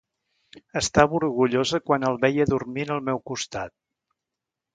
[0.79, 3.77] Estava orgullosa quan el veia dormint al meu costat.